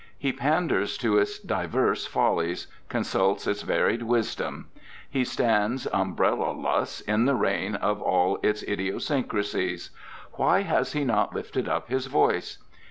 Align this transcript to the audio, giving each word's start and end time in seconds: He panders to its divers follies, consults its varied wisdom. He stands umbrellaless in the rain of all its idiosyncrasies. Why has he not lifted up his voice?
He 0.17 0.33
panders 0.33 0.97
to 0.97 1.19
its 1.19 1.37
divers 1.37 2.07
follies, 2.07 2.65
consults 2.89 3.45
its 3.45 3.61
varied 3.61 4.01
wisdom. 4.01 4.67
He 5.07 5.23
stands 5.23 5.85
umbrellaless 5.93 7.01
in 7.01 7.25
the 7.25 7.35
rain 7.35 7.75
of 7.75 8.01
all 8.01 8.39
its 8.41 8.63
idiosyncrasies. 8.63 9.91
Why 10.37 10.61
has 10.63 10.93
he 10.93 11.03
not 11.05 11.35
lifted 11.35 11.69
up 11.69 11.89
his 11.89 12.07
voice? 12.07 12.57